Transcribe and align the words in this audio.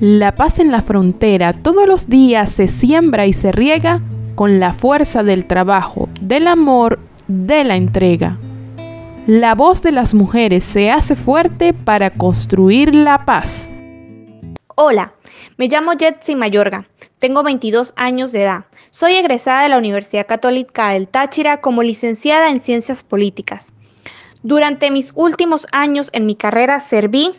La 0.00 0.34
paz 0.34 0.58
en 0.58 0.72
la 0.72 0.82
frontera 0.82 1.52
todos 1.52 1.86
los 1.86 2.08
días 2.08 2.50
se 2.50 2.66
siembra 2.66 3.26
y 3.26 3.32
se 3.32 3.52
riega 3.52 4.00
con 4.34 4.58
la 4.58 4.72
fuerza 4.72 5.22
del 5.22 5.46
trabajo, 5.46 6.08
del 6.20 6.48
amor, 6.48 6.98
de 7.28 7.62
la 7.62 7.76
entrega. 7.76 8.36
La 9.28 9.54
voz 9.54 9.82
de 9.82 9.92
las 9.92 10.12
mujeres 10.12 10.64
se 10.64 10.90
hace 10.90 11.14
fuerte 11.14 11.72
para 11.72 12.10
construir 12.10 12.92
la 12.92 13.24
paz. 13.24 13.70
Hola, 14.74 15.14
me 15.58 15.68
llamo 15.68 15.92
Jetsi 15.92 16.34
Mayorga, 16.34 16.88
tengo 17.20 17.44
22 17.44 17.92
años 17.94 18.32
de 18.32 18.42
edad. 18.42 18.64
Soy 18.90 19.14
egresada 19.14 19.62
de 19.62 19.68
la 19.68 19.78
Universidad 19.78 20.26
Católica 20.26 20.88
del 20.88 21.06
Táchira 21.06 21.60
como 21.60 21.84
licenciada 21.84 22.50
en 22.50 22.60
Ciencias 22.60 23.04
Políticas. 23.04 23.72
Durante 24.42 24.90
mis 24.90 25.12
últimos 25.14 25.68
años 25.70 26.10
en 26.12 26.26
mi 26.26 26.34
carrera 26.34 26.80
serví 26.80 27.30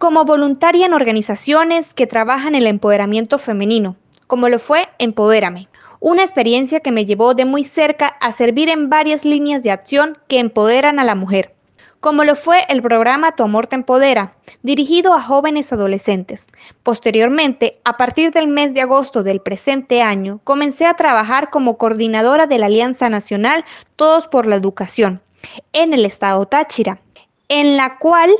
como 0.00 0.24
voluntaria 0.24 0.86
en 0.86 0.94
organizaciones 0.94 1.92
que 1.92 2.06
trabajan 2.06 2.54
el 2.54 2.66
empoderamiento 2.66 3.36
femenino, 3.36 3.96
como 4.26 4.48
lo 4.48 4.58
fue 4.58 4.88
Empodérame, 4.98 5.68
una 6.00 6.22
experiencia 6.22 6.80
que 6.80 6.90
me 6.90 7.04
llevó 7.04 7.34
de 7.34 7.44
muy 7.44 7.64
cerca 7.64 8.06
a 8.06 8.32
servir 8.32 8.70
en 8.70 8.88
varias 8.88 9.26
líneas 9.26 9.62
de 9.62 9.72
acción 9.72 10.16
que 10.26 10.38
empoderan 10.38 11.00
a 11.00 11.04
la 11.04 11.16
mujer, 11.16 11.54
como 12.00 12.24
lo 12.24 12.34
fue 12.34 12.64
el 12.70 12.80
programa 12.80 13.32
Tu 13.32 13.42
Amor 13.42 13.66
Te 13.66 13.76
Empodera, 13.76 14.32
dirigido 14.62 15.12
a 15.12 15.20
jóvenes 15.20 15.70
adolescentes. 15.70 16.46
Posteriormente, 16.82 17.78
a 17.84 17.98
partir 17.98 18.30
del 18.30 18.48
mes 18.48 18.72
de 18.72 18.80
agosto 18.80 19.22
del 19.22 19.42
presente 19.42 20.00
año, 20.00 20.40
comencé 20.44 20.86
a 20.86 20.94
trabajar 20.94 21.50
como 21.50 21.76
coordinadora 21.76 22.46
de 22.46 22.58
la 22.58 22.66
Alianza 22.66 23.10
Nacional 23.10 23.66
Todos 23.96 24.28
por 24.28 24.46
la 24.46 24.56
Educación 24.56 25.20
en 25.74 25.92
el 25.92 26.06
estado 26.06 26.46
Táchira, 26.46 27.02
en 27.50 27.76
la 27.76 27.98
cual 27.98 28.30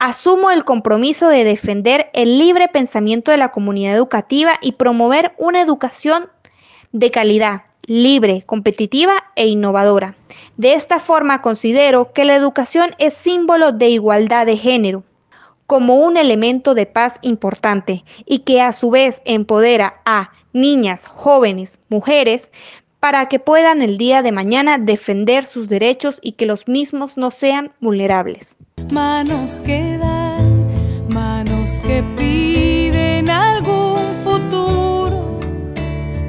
Asumo 0.00 0.52
el 0.52 0.64
compromiso 0.64 1.28
de 1.28 1.42
defender 1.42 2.08
el 2.12 2.38
libre 2.38 2.68
pensamiento 2.68 3.32
de 3.32 3.36
la 3.36 3.50
comunidad 3.50 3.96
educativa 3.96 4.54
y 4.62 4.72
promover 4.72 5.34
una 5.38 5.60
educación 5.60 6.30
de 6.92 7.10
calidad, 7.10 7.62
libre, 7.84 8.44
competitiva 8.46 9.24
e 9.34 9.48
innovadora. 9.48 10.14
De 10.56 10.74
esta 10.74 11.00
forma 11.00 11.42
considero 11.42 12.12
que 12.12 12.24
la 12.24 12.36
educación 12.36 12.94
es 12.98 13.12
símbolo 13.12 13.72
de 13.72 13.88
igualdad 13.88 14.46
de 14.46 14.56
género 14.56 15.02
como 15.66 15.96
un 15.96 16.16
elemento 16.16 16.74
de 16.74 16.86
paz 16.86 17.16
importante 17.22 18.04
y 18.24 18.40
que 18.40 18.60
a 18.60 18.70
su 18.70 18.90
vez 18.90 19.20
empodera 19.24 20.00
a 20.04 20.30
niñas, 20.52 21.06
jóvenes, 21.06 21.80
mujeres 21.88 22.52
para 23.00 23.26
que 23.26 23.40
puedan 23.40 23.82
el 23.82 23.98
día 23.98 24.22
de 24.22 24.30
mañana 24.30 24.78
defender 24.78 25.44
sus 25.44 25.68
derechos 25.68 26.20
y 26.22 26.32
que 26.32 26.46
los 26.46 26.68
mismos 26.68 27.16
no 27.16 27.32
sean 27.32 27.72
vulnerables 27.80 28.56
manos 28.92 29.58
que 29.58 29.98
dan, 29.98 30.66
manos 31.08 31.80
que 31.80 32.02
piden 32.16 33.28
algún 33.30 33.98
futuro 34.24 35.38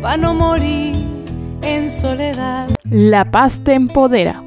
para 0.02 0.18
no 0.18 0.34
morir 0.34 0.96
en 1.62 1.90
soledad. 1.90 2.70
La 2.90 3.26
paz 3.26 3.62
te 3.64 3.74
empodera. 3.74 4.44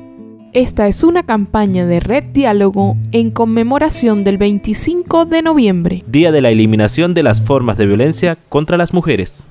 Esta 0.53 0.87
es 0.87 1.03
una 1.03 1.23
campaña 1.23 1.87
de 1.87 1.99
Red 1.99 2.25
Diálogo 2.35 2.97
en 3.13 3.31
conmemoración 3.31 4.23
del 4.23 4.37
25 4.37 5.25
de 5.25 5.41
noviembre, 5.41 6.05
Día 6.07 6.31
de 6.31 6.43
la 6.43 6.51
Eliminación 6.51 7.15
de 7.15 7.23
las 7.23 7.41
Formas 7.41 7.79
de 7.79 7.87
Violencia 7.87 8.37
contra 8.51 8.77
las 8.77 8.93
Mujeres. 8.93 9.47